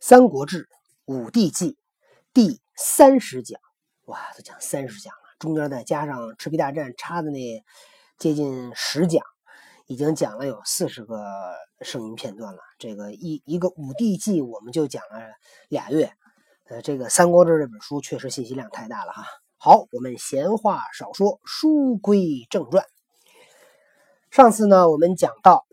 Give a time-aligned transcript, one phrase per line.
[0.00, 0.64] 三国志·
[1.06, 1.72] 武帝纪》
[2.32, 3.58] 第三十讲，
[4.04, 7.64] 哇，都讲三十讲了，中间再加上赤壁大战插的那
[8.18, 9.24] 接近十讲，
[9.86, 11.24] 已经讲了有四十个
[11.80, 12.60] 声音片段了。
[12.78, 15.20] 这个一一个《武帝纪》，我们就讲了
[15.68, 16.12] 俩月。
[16.64, 19.24] 呃，这个《三国志》这本书确实信息量太大了哈。
[19.56, 22.84] 好，我们闲话少说，书归正传。
[24.30, 25.66] 上次呢，我们讲到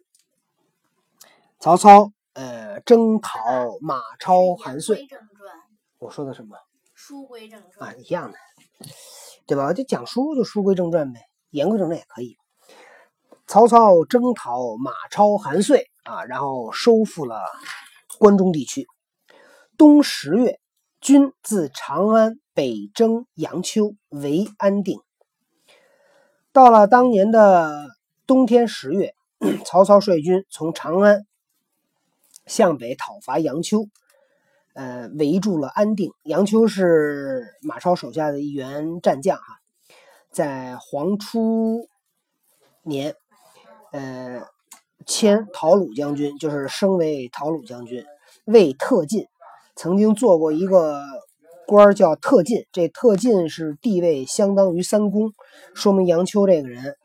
[1.59, 2.13] 曹操。
[2.33, 3.39] 呃，征讨
[3.81, 5.07] 马超、韩遂。
[5.99, 6.55] 我说的什么？
[6.93, 8.37] 书归正传啊，一样的，
[9.45, 9.73] 对吧？
[9.73, 12.37] 就讲书就书归正传呗，言归正传也可以。
[13.47, 17.41] 曹操征讨马超、韩遂啊，然后收复了
[18.17, 18.87] 关中地区。
[19.77, 20.59] 冬十月，
[21.01, 25.01] 军自长安北征阳丘，为安定。
[26.53, 27.89] 到了当年的
[28.25, 29.15] 冬天十月，
[29.65, 31.25] 曹操率军从长安。
[32.45, 33.85] 向北讨伐杨秋，
[34.73, 36.11] 呃，围住了安定。
[36.23, 39.43] 杨秋是马超手下的一员战将哈，
[40.31, 41.87] 在黄初
[42.83, 43.15] 年，
[43.91, 44.43] 呃，
[45.05, 48.05] 迁陶鲁将军，就是升为陶鲁将军，
[48.45, 49.25] 为特进，
[49.75, 51.03] 曾经做过一个
[51.67, 55.31] 官叫特进，这特进是地位相当于三公，
[55.73, 56.95] 说明杨秋这个人，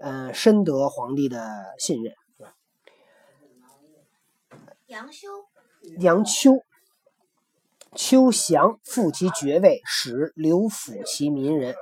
[0.00, 2.12] 嗯，深得皇帝的信任。
[4.92, 5.28] 杨修，
[6.00, 6.58] 杨秋，
[7.96, 11.74] 秋降复其爵位，使刘抚其民人。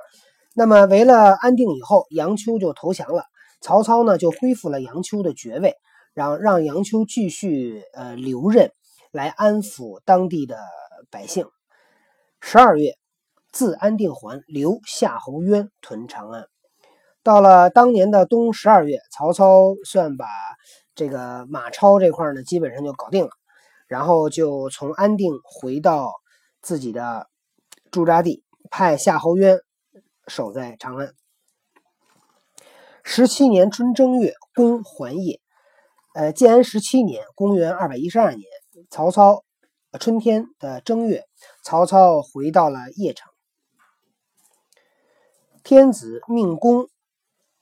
[0.55, 3.25] 那么为了安定以后，杨秋就投降了。
[3.59, 5.75] 曹操呢就恢复了杨秋的爵位，
[6.13, 8.71] 让让杨秋继续呃留任，
[9.11, 10.57] 来安抚当地的
[11.09, 11.47] 百姓。
[12.39, 12.97] 十二月，
[13.51, 16.45] 自安定还，留夏侯渊屯长安。
[17.23, 20.27] 到了当年的冬十二月，曹操算把。
[20.93, 23.31] 这个马超这块呢，基本上就搞定了，
[23.87, 26.13] 然后就从安定回到
[26.61, 27.29] 自己的
[27.91, 29.59] 驻扎地，派夏侯渊
[30.27, 31.13] 守在长安。
[33.03, 35.39] 十七年春正月，攻还邺。
[36.13, 38.43] 呃，建安十七年，公元二百一十二年，
[38.89, 39.43] 曹操
[39.99, 41.25] 春天的正月，
[41.63, 43.31] 曹操回到了邺城。
[45.63, 46.89] 天子命公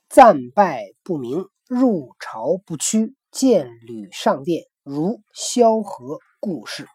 [0.08, 3.14] 战败不明，入朝不趋。
[3.30, 6.88] 见吕上殿，如萧何故事。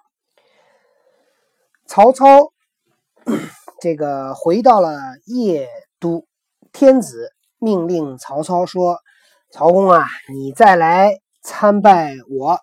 [1.86, 2.52] 曹操
[3.80, 4.90] 这个回到了
[5.26, 5.68] 邺
[6.00, 6.26] 都，
[6.74, 9.00] 天子命令曹操说
[9.50, 12.60] ：“曹公啊，你再来参拜我，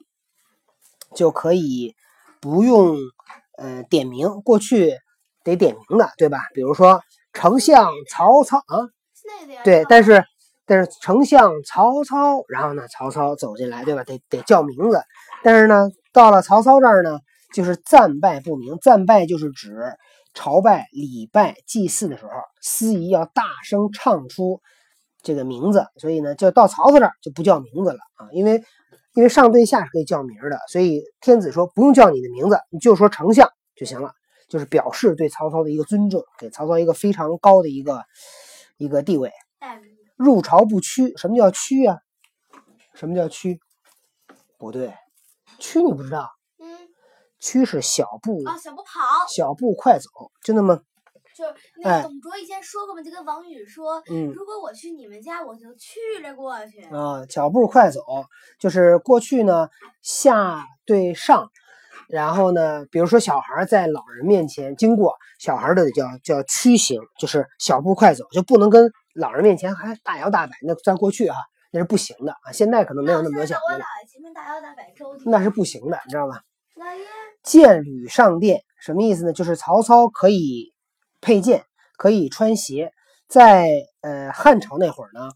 [1.14, 1.94] 就可以
[2.40, 2.96] 不用
[3.56, 4.98] 呃点名，过去
[5.44, 6.40] 得点名的，对吧？
[6.52, 8.88] 比如说丞相曹操啊，
[9.64, 10.24] 对，但是。”
[10.64, 14.04] 但是丞相曹操，然后呢，曹操走进来，对吧？
[14.04, 15.02] 得得叫名字。
[15.42, 17.18] 但是呢，到了曹操这儿呢，
[17.52, 18.78] 就是赞拜不明。
[18.80, 19.74] 赞拜就是指
[20.34, 22.30] 朝拜、礼拜、祭祀的时候，
[22.60, 24.60] 司仪要大声唱出
[25.22, 25.84] 这个名字。
[25.96, 28.62] 所以呢，就到曹操这儿就不叫名字了啊，因为
[29.14, 30.58] 因为上对下是可以叫名的。
[30.70, 34.12] 所以天子说不用叫你的名字，你就说丞相就行了，
[34.48, 38.02] 就是表示对曹操的一个尊重，给曹操一个非常高的一个
[38.78, 39.32] 一个地位。
[40.22, 41.98] 入朝不趋，什么叫趋啊？
[42.94, 43.58] 什么叫趋？
[44.58, 44.94] 不对，
[45.58, 46.30] 趋你不知道？
[46.58, 46.78] 嗯，
[47.40, 50.08] 趋是小步啊，小步跑，小步快走，
[50.44, 50.80] 就那么。
[51.34, 56.82] 就是那董卓以前说过嘛，就跟王允说，嗯，如果我去你们家，我就去着过去。
[56.94, 58.00] 啊，小步快走
[58.60, 59.70] 就是过去呢，
[60.02, 61.50] 下对上，
[62.08, 68.92] 然后呢，比如说小孩在老人面前经过，小孩的叫叫屈行，就是小步快走，就不能跟。
[69.14, 71.36] 老人面前还大摇大摆，那在过去啊，
[71.70, 72.52] 那是不行的啊。
[72.52, 73.84] 现在可能没有那么多讲究。
[75.26, 76.42] 那是不行的，你知道吧？
[77.42, 79.32] 剑履上殿什么意思呢？
[79.32, 80.72] 就是曹操可以
[81.20, 81.64] 佩剑，
[81.96, 82.92] 可以穿鞋。
[83.28, 83.68] 在
[84.00, 85.30] 呃汉朝那会儿呢，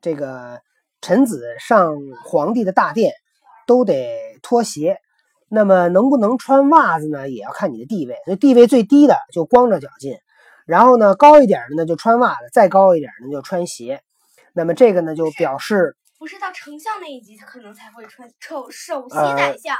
[0.00, 0.60] 这个
[1.00, 3.12] 臣子上皇帝的大殿
[3.66, 4.98] 都得脱鞋。
[5.48, 7.28] 那么能不能穿袜子呢？
[7.28, 8.16] 也要看你的地位。
[8.24, 10.16] 所以地位最低的就光着脚进。
[10.70, 14.00] 然后呢，高一点的呢就穿袜子，再高一点的就穿鞋。
[14.52, 19.76] 那么这个呢就表示不是到丞相那一级可能才会穿首首席宰相，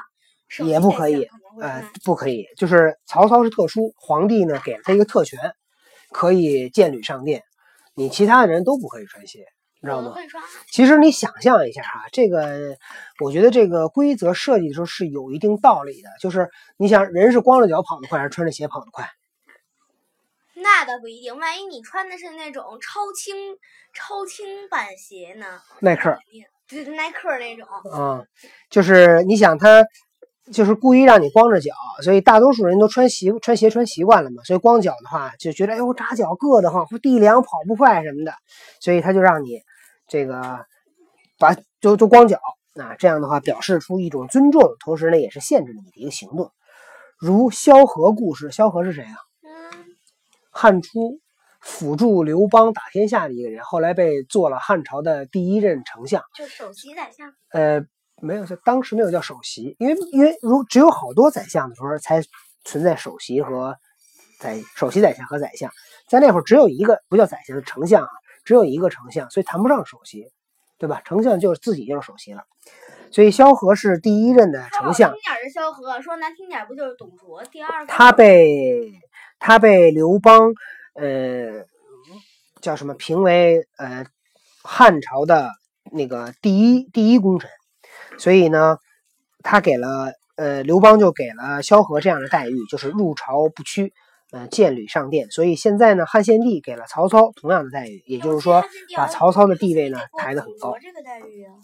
[0.67, 1.29] 也不可以，
[1.61, 2.47] 呃，不可以。
[2.57, 5.39] 就是曹操是特殊，皇帝呢给了他一个特权，
[6.11, 7.45] 可以见履上殿，
[7.95, 9.45] 你其他的人都不可以穿鞋，
[9.81, 10.15] 你知道吗？
[10.73, 12.77] 其实你想象一下啊，这个
[13.23, 16.49] 我觉得这个规则设计的时候是有一定道理的，就是
[16.79, 19.09] 你想人是光着脚跑得快，还是穿着鞋跑得快？
[20.63, 23.35] 那倒不一定，万一你穿的是那种超轻、
[23.93, 25.61] 超轻板鞋呢？
[25.81, 26.19] 耐克，
[26.69, 27.67] 对，耐克那种。
[27.93, 28.25] 啊，
[28.71, 29.85] 就是你想他
[30.53, 31.73] 就是故意让你光着脚，
[32.03, 38.33] 所以大多数人都穿习穿鞋穿习惯了嘛，所以光脚的话就觉得哎呦扎脚硌得慌，地凉跑不快什么的，
[38.81, 39.61] 所以他就让你
[40.07, 40.65] 这个
[41.39, 42.41] 把就就光脚
[42.75, 46.53] 啊，这样的话表示出一种尊重，同时呢也是限制你的一个行动。
[47.19, 49.17] 如萧何故事，萧何是谁啊？
[50.51, 51.21] 嗯，汉初
[51.61, 56.23] 辅助刘邦打天下的一个人，后来被做了汉朝的第一任丞相。
[56.35, 57.33] 就首席宰相。
[57.53, 57.81] 呃，
[58.23, 62.23] 没有，当时没有叫首席，因为因为如只有好多宰相的时候才
[62.65, 63.77] 存在首席和
[64.39, 65.71] 宰首席宰相和宰相，
[66.09, 68.11] 在那会儿只有一个不叫宰相是丞相啊，
[68.45, 70.27] 只有一个丞相，所以谈不上首席，
[70.79, 71.03] 对吧？
[71.05, 72.43] 丞相就是自己就是首席了。
[73.13, 77.43] 所以萧何是第一任的丞相听点是萧何，说难听点不就是董卓？
[77.45, 78.93] 第二个他被
[79.41, 80.53] 他被刘邦
[80.95, 81.65] 呃
[82.61, 84.05] 叫什么评为呃
[84.63, 85.51] 汉朝的
[85.91, 87.51] 那个第一第一功臣，
[88.19, 88.77] 所以呢，
[89.43, 93.93] 他给了呃刘邦就给了萧何这样的待遇，就是入朝不屈，
[94.31, 95.31] 呃见履上殿。
[95.31, 98.63] 所以现在呢，汉献帝给了曹操同样的待遇，也就是说
[98.95, 101.55] 把曹操的地位呢抬得很高，这个待遇啊，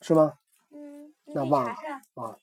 [0.00, 0.32] 是吗？
[0.72, 2.00] 嗯，那忘了查。
[2.14, 2.38] 查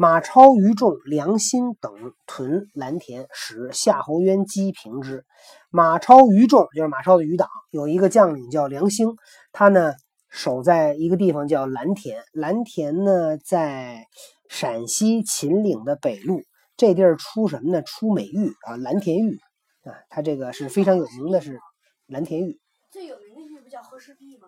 [0.00, 1.92] 马超、于仲、梁心等
[2.24, 5.24] 屯蓝田，使夏侯渊击平之。
[5.70, 9.16] 马超、于仲就是马超的余党，有一个将领叫梁兴，
[9.50, 9.94] 他呢
[10.28, 12.22] 守在一个地方叫蓝田。
[12.32, 14.06] 蓝田呢在
[14.48, 16.42] 陕西秦岭的北路，
[16.76, 17.82] 这地儿出什么呢？
[17.82, 19.40] 出美玉啊，蓝田玉
[19.82, 21.58] 啊，它这个是非常有名的是
[22.06, 22.60] 蓝田玉。
[22.92, 24.46] 最有名的玉不叫和氏璧吗？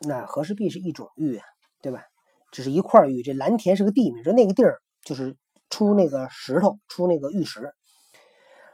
[0.00, 1.44] 那和氏璧是一种玉，啊
[1.80, 2.02] 对吧？
[2.52, 5.36] 只是一块玉，这蓝田是个地名，就那个地儿就是
[5.70, 7.72] 出那个石头，出那个玉石。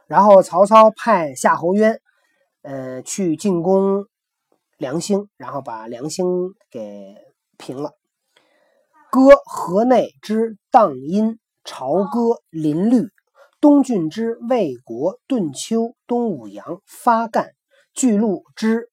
[0.05, 1.99] 然后曹操派夏侯渊，
[2.61, 4.05] 呃，去进攻
[4.77, 6.27] 梁兴，然后把梁兴
[6.69, 7.15] 给
[7.57, 7.93] 平了。
[9.11, 13.07] 歌河内之荡阴，朝歌林绿，
[13.61, 17.51] 东郡之魏国，顿丘、东武阳、发干，
[17.93, 18.89] 巨鹿之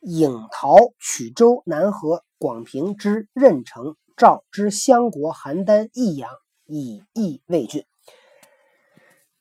[0.00, 6.30] 颍陶、曲周、南河、广平之任城，赵之襄国、邯郸、益阳，
[6.66, 7.84] 以益魏郡。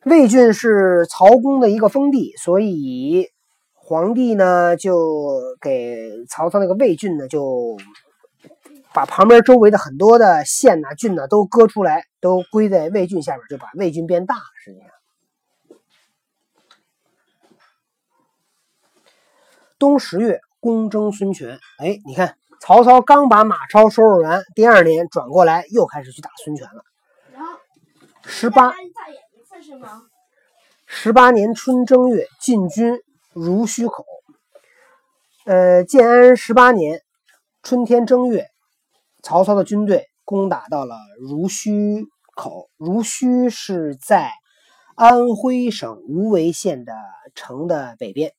[0.03, 3.31] 魏郡是曹公的一个封地，所以
[3.74, 7.75] 皇帝呢就给曹操那个魏郡呢，就
[8.94, 14.42] 把旁边周围的很多的县呐、郡呐都割出来，都归在魏郡下边，就把魏郡变大了。
[14.63, 14.89] 实际上，
[19.77, 21.59] 冬十月，攻征孙权。
[21.80, 26.83] 哎，你看曹操刚把马超收拾完，第二年转过来又开始去打孙权了。
[27.31, 27.59] 然后
[28.23, 28.73] 十八？
[30.88, 33.00] 十八年春正月，进军
[33.33, 34.03] 濡须口。
[35.45, 37.01] 呃，建安十八年
[37.62, 38.47] 春天正月，
[39.21, 42.71] 曹操的军队攻打到了濡须口。
[42.77, 44.31] 濡须是在
[44.95, 46.94] 安徽省无为县的
[47.35, 48.33] 城的北边。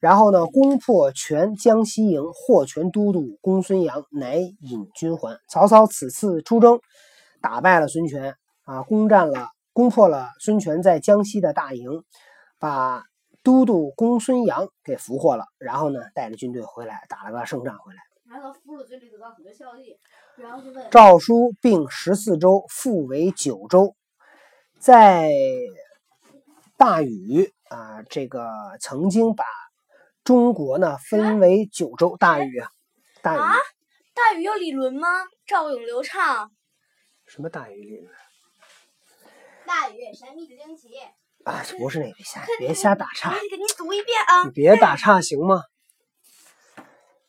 [0.00, 5.38] 然后呢，攻破全江西营，获全都督公孙阳，乃引军还。
[5.48, 6.80] 曹操此次出征，
[7.40, 9.48] 打败了孙权啊，攻占了。
[9.72, 12.02] 攻破了孙权在江西的大营，
[12.58, 13.04] 把
[13.44, 18.00] 都督公孙阳给俘获了，然后呢，带着军队回来，打了个胜仗回来。
[18.28, 19.96] 然后俘虏嘴里得到很多效力，
[20.36, 23.94] 然后就诏书并十四州，复为九州。
[24.80, 25.30] 在
[26.76, 29.44] 大禹啊，这个曾经把
[30.24, 32.16] 中国呢分为九州。
[32.18, 32.70] 大禹啊，
[33.22, 33.54] 大禹啊
[34.14, 35.08] 大禹有理论吗？
[35.46, 36.50] 赵咏流畅，
[37.26, 38.10] 什么大禹理论
[39.66, 40.88] 大禹神秘的惊奇，
[41.44, 41.62] 啊？
[41.78, 43.30] 不是那个瞎，别瞎打岔。
[43.30, 44.50] 给你读一遍啊你。
[44.50, 45.62] 别打岔行吗？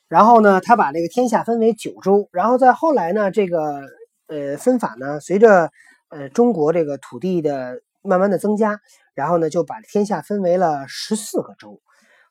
[0.07, 3.81] 然后呢，他把这个天下分为九州，然后再后来呢，这个
[4.27, 5.71] 呃分法呢，随着
[6.09, 8.81] 呃中国这个土地的慢慢的增加，
[9.13, 11.81] 然后呢就把天下分为了十四个州。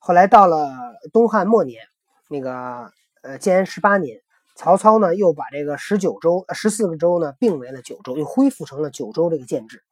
[0.02, 1.82] 后来到了东汉末年，
[2.28, 2.90] 那个
[3.22, 4.18] 呃建安十八年，
[4.56, 9.82] 曹操呢又把这个十九州、十四个州呢并为了九州，又恢复成了九州这个建制。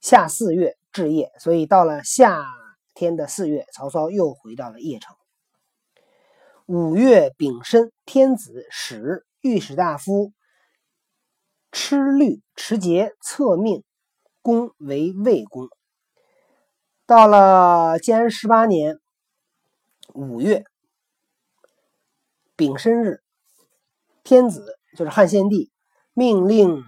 [0.00, 2.44] 夏四月置业，所以到了夏
[2.92, 5.14] 天的四月，曹操又回到了邺城。
[6.66, 10.32] 五月丙申，天子使御史大夫
[11.70, 13.84] 蚩律、持节册命，
[14.42, 15.68] 公为魏公。
[17.06, 18.98] 到了建安十八年
[20.14, 20.64] 五月
[22.56, 23.22] 丙申日，
[24.24, 25.70] 天子就是汉献帝
[26.14, 26.82] 命令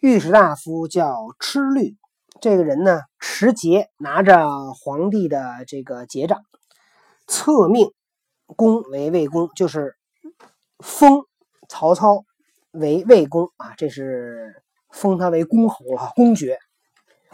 [0.00, 1.96] 御史大夫叫蚩律，
[2.40, 6.44] 这个人呢持节，拿着皇帝的这个节杖，
[7.26, 7.92] 册命
[8.46, 9.96] 公为魏公，就是
[10.78, 11.24] 封
[11.68, 12.24] 曹操
[12.70, 16.58] 为魏公啊，这是封他为公侯了，公爵。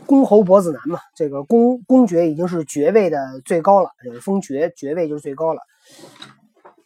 [0.07, 5.61] 公侯伯子男嘛，这个公公爵已经是爵位的最高了，这个封爵爵位就是最高了。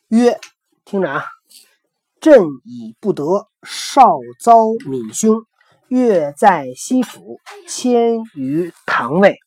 [0.08, 0.38] 曰，
[0.84, 1.24] 听着啊，
[2.20, 5.42] 朕已不得，少遭闵凶，
[5.88, 9.38] 月在西府，迁于唐位。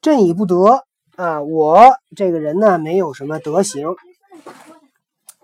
[0.00, 0.84] 朕已不得
[1.14, 3.94] 啊，我这个人呢，没有什么德行。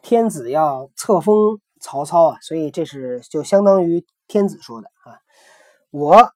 [0.02, 5.20] 天子要册封曹操啊，所以这是就相当于天子说的啊，
[5.90, 6.32] 我。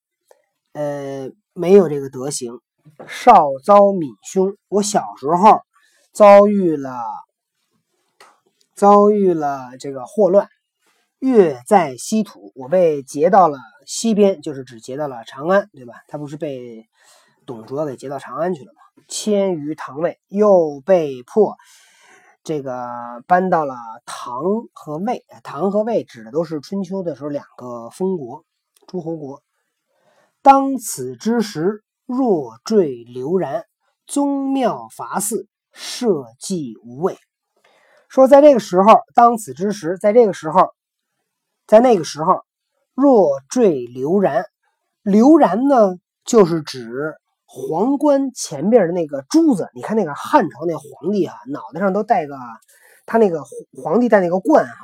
[0.72, 2.60] 呃，没有这个德行，
[3.06, 4.56] 少遭闵凶。
[4.68, 5.60] 我小时候
[6.12, 7.02] 遭遇了
[8.74, 10.48] 遭遇了这个祸乱，
[11.18, 15.94] 月在西土，我被劫到了西边，就是指劫到了长安，对吧？
[16.08, 16.88] 他不是被
[17.44, 18.80] 董卓给劫到长安去了吗？
[19.08, 21.56] 迁于唐魏，又被迫
[22.42, 23.76] 这个搬到了
[24.06, 25.24] 唐和魏。
[25.42, 28.44] 唐和魏指的都是春秋的时候两个封国
[28.86, 29.42] 诸侯国。
[30.42, 33.64] 当此之时，若坠流然，
[34.08, 37.16] 宗庙伐祀，社稷无畏。
[38.08, 40.72] 说在这个时候，当此之时，在这个时候，
[41.68, 42.40] 在那个时候，
[42.92, 44.44] 若坠流然，
[45.04, 45.94] 流然呢，
[46.24, 49.68] 就是指皇冠前边的那个珠子。
[49.76, 52.36] 你看那个汉朝那皇帝啊，脑袋上都戴个，
[53.06, 53.44] 他那个
[53.80, 54.74] 皇帝戴那个冠哈，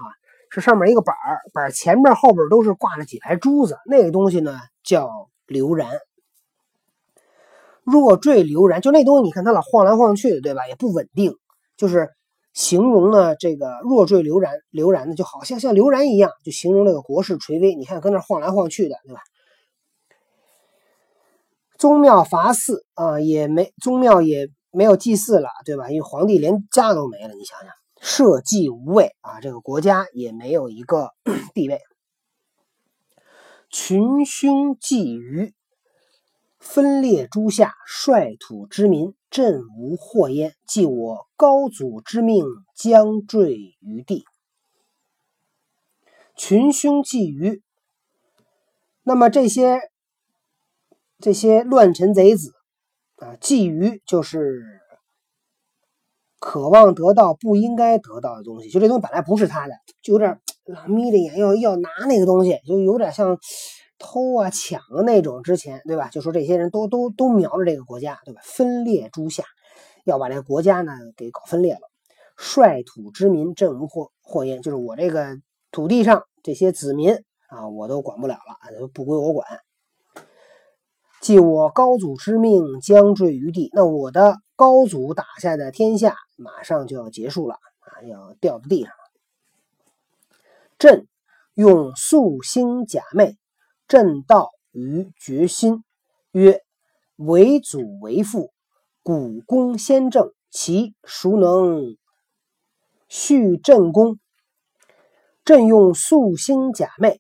[0.51, 5.29] 是上面一个板儿，板前面后边都是挂着几排珠子，那个东西呢叫。
[5.49, 5.91] 流然，
[7.83, 10.69] 若坠流然，就那东西，你看它老晃来晃去的，对吧？
[10.69, 11.35] 也不稳定，
[11.77, 12.11] 就是
[12.53, 17.75] 形容呢这个若坠流然，流然的就好像像流然一样，就形容这个国势垂危。
[17.75, 19.21] 你看，跟那晃来晃去的，对吧？
[21.79, 25.89] 宗庙伐祀啊，也没宗庙也没有祭祀了，对吧？
[25.91, 31.11] 因为皇帝连家都没了，你想想，社稷无位啊，这个国家也没有一个
[31.55, 31.81] 地位。
[33.71, 35.53] 群凶觊觎，
[36.59, 40.55] 分裂诸夏，率土之民，朕无祸焉。
[40.67, 42.45] 即我高祖之命，
[42.75, 44.25] 将坠于地。
[46.35, 47.61] 群凶觊觎，
[49.03, 49.81] 那么这些
[51.19, 52.55] 这些乱臣贼子
[53.17, 54.65] 啊，觊觎就是
[56.39, 58.71] 渴望得到不应该得到的东西。
[58.71, 60.41] 就这东西本来不是他的，就有点。
[60.69, 63.39] 老眯着眼要要拿那个东西，就有点像
[63.99, 65.43] 偷啊抢啊那种。
[65.43, 66.09] 之前对吧？
[66.09, 68.41] 就说这些人都都都瞄着这个国家，对吧？
[68.45, 69.45] 分裂诸夏，
[70.05, 71.81] 要把这个国家呢给搞分裂了。
[72.37, 74.61] 率土之民，朕无祸祸焉。
[74.61, 75.39] 就是我这个
[75.73, 77.13] 土地上这些子民
[77.49, 79.47] 啊，我都管不了了，不归我管。
[81.21, 88.93] 即我高祖之命将坠于地，那我的高祖打下的天下马上就要结束了啊，要掉到地上。
[90.79, 91.09] 朕
[91.55, 93.37] 用素心假寐，
[93.89, 95.83] 朕道于决心，
[96.31, 96.63] 曰：
[97.17, 98.53] 为祖为父，
[99.03, 101.97] 古公先正，其孰能
[103.09, 104.21] 续朕功？
[105.45, 107.19] 朕用素心假寐，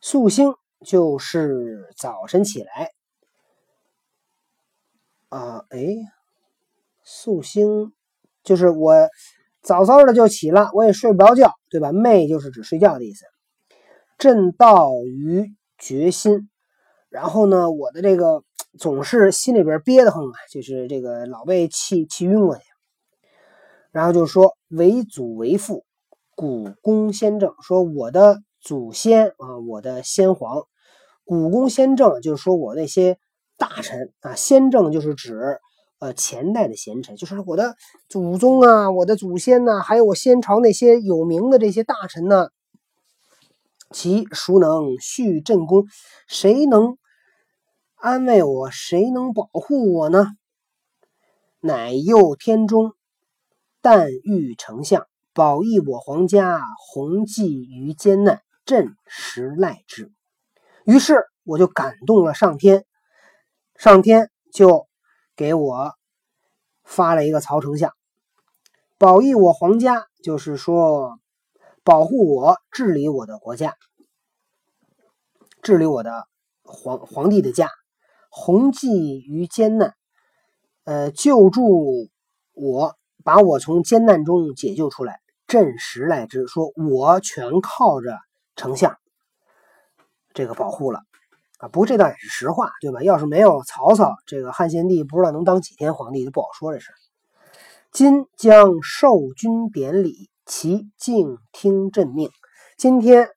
[0.00, 2.92] 素心就是早晨起来
[5.28, 5.78] 啊，哎，
[7.02, 7.92] 素心
[8.42, 9.10] 就是我。
[9.62, 11.92] 早早的就起了，我也睡不着觉，对吧？
[11.92, 13.26] 寐就是指睡觉的意思。
[14.18, 16.48] 朕道于决心，
[17.08, 18.42] 然后呢，我的这个
[18.78, 22.62] 总是心里边憋得慌啊，就是这个老被气气晕过去。
[23.92, 25.84] 然后就说为祖为父，
[26.34, 30.62] 古公先正，说我的祖先啊，我的先皇，
[31.24, 33.18] 古公先正，就是说我那些
[33.58, 35.58] 大臣啊，先正就是指。
[36.00, 37.76] 呃，前代的贤臣，就是我的
[38.08, 42.48] 祖宗啊，我的祖先呐，还有我先朝那些有名的这些大臣呢，
[43.90, 45.84] 其孰能续朕功？
[46.26, 46.96] 谁能
[47.96, 48.70] 安慰我？
[48.70, 50.28] 谁能保护我呢？
[51.60, 52.94] 乃佑天中，
[53.82, 60.10] 但欲丞相，保益我皇家，弘济于艰难，朕实赖之。
[60.86, 62.86] 于是我就感动了上天，
[63.76, 64.89] 上天就。
[65.40, 65.94] 给我
[66.84, 67.94] 发了一个曹丞相，
[68.98, 71.18] 保佑我皇家，就是说
[71.82, 73.74] 保护我、治理我的国家，
[75.62, 76.28] 治理我的
[76.62, 77.70] 皇皇帝的家，
[78.28, 79.94] 弘济于艰难，
[80.84, 82.10] 呃，救助
[82.52, 85.20] 我，把我从艰难中解救出来。
[85.46, 88.18] 朕实赖之，说我全靠着
[88.56, 88.98] 丞相
[90.34, 91.00] 这个保护了。
[91.60, 93.02] 啊，不过这倒也是实话，对吧？
[93.02, 96.90] 要是没有曹操，这个汉献帝不知道能当几天皇帝，就不好说这事。
[97.92, 102.30] 今将受君典礼，其静听朕命。
[102.78, 103.28] 今天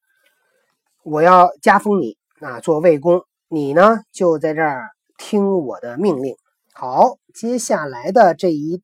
[1.04, 6.38] 我要加封你啊，做魏公，你呢就在这儿听我的命令。
[6.72, 8.82] 好，接下来的这一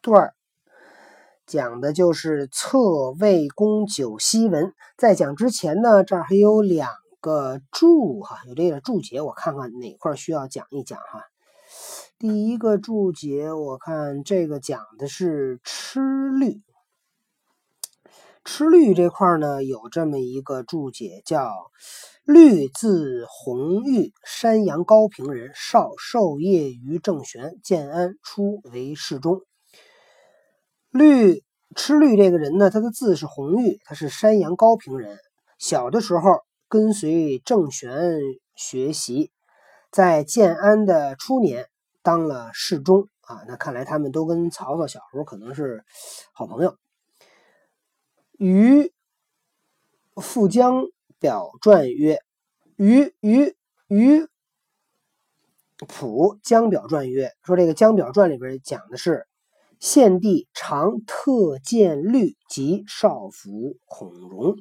[0.00, 0.32] 段
[1.44, 2.78] 讲的就是册
[3.18, 4.72] 魏公九锡文。
[4.96, 6.88] 在讲之前呢，这儿还有两
[7.20, 11.24] 个注哈，有这个注解，我看看哪块需要讲一讲哈。
[12.18, 16.00] 第一个注解，我看这个讲的是吃
[16.30, 16.62] 律。
[18.44, 21.70] 吃律这块呢，有这么一个注解，叫
[22.24, 29.42] 律字弘玉，山阳高平人，少授业于郑玄，建安初为侍中。
[30.90, 31.44] 律
[31.76, 35.18] 吃律这个人呢，他的字是弘玉，他是山阳高平人，
[35.58, 38.20] 小的时候跟随郑玄
[38.54, 39.30] 学习，
[39.90, 41.68] 在建安的初年。
[42.02, 45.84] 当了侍中啊，那看来他们都跟曹操小时候可能是
[46.32, 46.78] 好朋友。
[48.38, 48.90] 于
[50.16, 50.84] 复江
[51.18, 52.20] 表传曰
[52.76, 53.54] ：“于于
[53.88, 54.26] 于
[55.76, 59.26] 普江表传曰，说这个江表传里边讲的是
[59.78, 64.56] 献帝常特见律及少府孔融。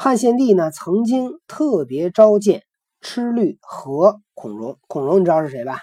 [0.00, 2.62] 汉献帝呢，曾经特别召见
[3.00, 4.78] 吃律和孔融。
[4.86, 5.80] 孔融你知道是谁吧？”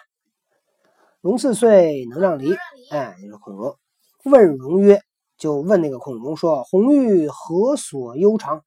[1.19, 2.55] 融四岁能让梨，
[2.91, 3.75] 哎，就是孔融。
[4.23, 5.01] 问融曰
[5.37, 8.63] ：“就问那个孔融说，红玉何所悠长？”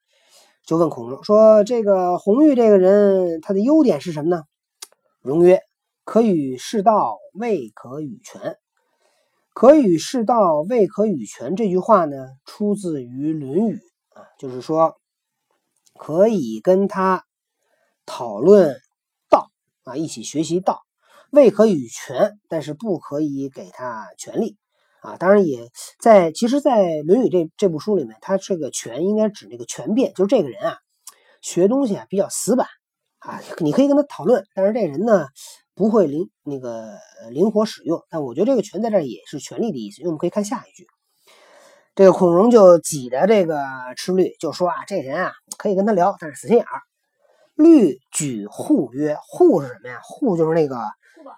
[0.66, 4.42] 就问孔融说：“这个红玉这个人，他的优点是什么呢？”
[5.22, 5.62] 融曰
[6.04, 8.58] ：“可与世道，未可与权。
[9.54, 13.76] 可与世道，未可与权。”这句话呢，出自于《论语》
[14.20, 14.97] 啊，就是说
[15.98, 17.24] 可以跟他
[18.06, 18.76] 讨论
[19.28, 19.50] 道
[19.84, 20.82] 啊，一起学习道。
[21.30, 24.56] 未可与权，但是不可以给他权力
[25.02, 25.18] 啊！
[25.18, 25.68] 当然也
[26.00, 30.78] 在，其实，在《论语》这这部书里面，他这个权应该指那个权变，就是这个人啊，
[31.42, 32.66] 学东西啊比较死板
[33.18, 35.26] 啊，你可以跟他讨论，但是这人呢
[35.74, 36.96] 不会灵那个
[37.30, 38.02] 灵活使用。
[38.08, 40.86] 但我觉得这个权在这也是权力的意思，因为我们可以看下一句，
[41.98, 43.58] 这个孔融就挤着这个
[43.96, 46.80] 吃律，就说啊，这人啊可以跟他聊，但是死心眼儿。
[47.56, 49.98] 律举护曰：“护是什么呀？
[50.04, 50.76] 护就是那个。”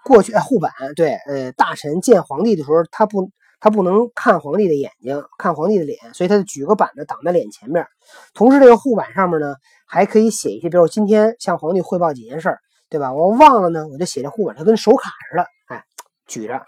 [0.05, 7.83] 过去哎，护板对，呃，大臣见皇帝的时候，他不，他不能看皇帝的眼睛，看皇帝的脸，所以他就举个板子挡在脸前面。
[8.35, 9.55] 同时，这个护板上面呢，
[9.87, 13.11] 还可以写一些，比如今天向皇帝汇报几件事儿，对吧？
[13.11, 15.83] 我忘了呢，我就写这护板它，跟手卡似的，哎，
[16.27, 16.61] 举着。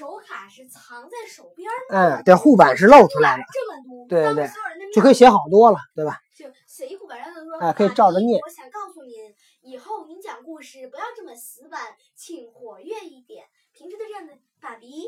[0.00, 6.16] 手卡是藏在手边儿，对，护板是露出来的，这么多，对对对，就可以写好多了，对吧？
[6.34, 8.40] 就写一护板上就说，哎，可以照着念。
[8.40, 9.12] 我想告诉您，
[9.60, 11.78] 以后您讲故事不要这么死板，
[12.16, 13.44] 请活跃一点。
[13.74, 15.04] 平时都这样的，爸比，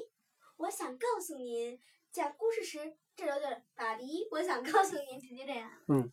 [0.59, 1.78] 我想告诉您，
[2.12, 2.78] 讲故事时
[3.16, 5.70] 这有点爸比，我想告诉您，直接这样。
[5.88, 6.11] 嗯，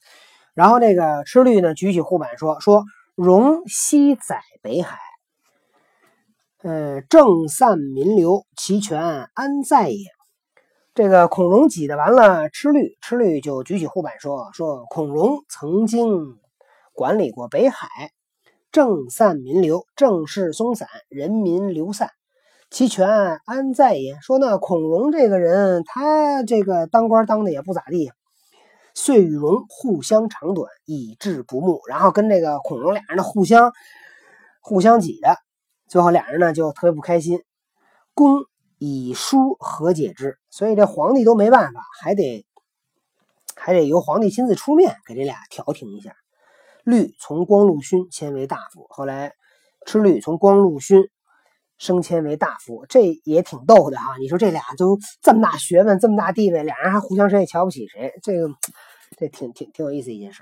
[0.54, 4.98] 然后那个吃绿呢，举起护板说说，容西载北海，
[6.62, 10.08] 呃，正散民流，其权安在也？
[10.94, 16.36] 这个孔融挤的完了，吃律吃律就举起护板说：“说孔融曾经
[16.92, 17.88] 管理过北海，
[18.74, 22.10] 政散民流，政事松散，人民流散，
[22.70, 23.08] 其权
[23.46, 28.12] 安在也？”说那孔融这个人，他这个当官当的也不咋地，
[28.94, 31.80] 遂与融互相长短，以致不睦。
[31.88, 33.72] 然后跟这个孔融俩人呢互相
[34.60, 35.38] 互相挤的，
[35.90, 37.44] 最后俩人呢就特别不开心。
[38.14, 38.46] 公。
[38.82, 42.46] 以书和解之，所以这皇帝都没办法，还得
[43.54, 46.16] 还得由皇帝亲自出面给这俩调停一下。
[46.86, 49.34] 律从光禄勋迁为大夫，后来
[49.86, 51.10] 吃律从光禄勋
[51.78, 54.16] 升迁为大夫，这也挺逗的哈。
[54.18, 58.48] 你说这俩都这么大学问，这么大地位，俩人还互相谁也瞧不起谁，这个
[59.18, 60.42] 这挺挺挺有意思一件事。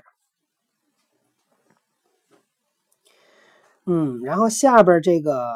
[3.88, 5.46] 嗯，然后下边这个。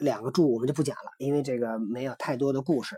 [0.00, 2.96] 两个注我们就不讲了，因为这个没有太多的故事。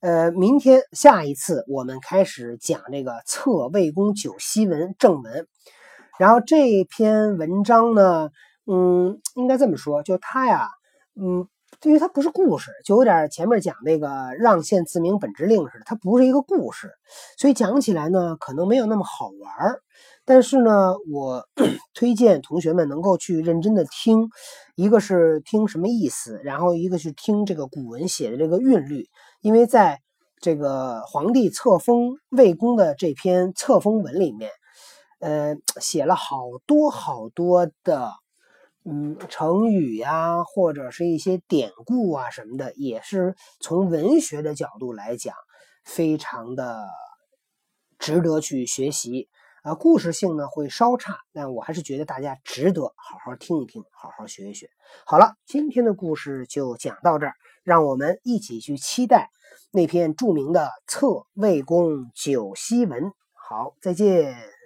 [0.00, 5.44] 呃，明天下一次我们开始讲这个《册魏公九锡文正文》，
[6.18, 8.30] 然后这篇文章呢，
[8.66, 10.66] 嗯，应该这么说，就它呀，
[11.14, 11.46] 嗯，
[11.82, 16.90] 因为它不是故事，就有点前面讲那个让县自明本之令似的，它不是一个故事，
[17.38, 19.82] 所以讲起来呢，可能没有那么好玩儿。
[20.32, 21.44] 但是呢，我
[21.92, 24.28] 推荐同学们能够去认真的听，
[24.76, 29.08] 一个是听什么意思，然后一个是听这个古文写的这个韵律，
[29.40, 29.98] 因为在
[30.40, 34.52] 这个皇帝册封魏公的这篇册封文里面，
[35.18, 38.12] 呃，写了好多好多的，
[38.84, 45.34] 嗯，成语呀，或者是一些典故啊什么的，也是从文学的角度来讲，
[45.82, 46.86] 非常的。
[47.98, 49.28] 值得去学习。
[49.62, 54.70] 啊，故事性呢会稍差，但我还是觉得大家值得好好听一听，好好学一学。
[55.04, 59.30] 好了，今天的故事就讲到这儿，让我们一起去期待
[59.70, 63.02] 那篇著名的《策魏公九锡文》。
[63.34, 64.59] 好，再见。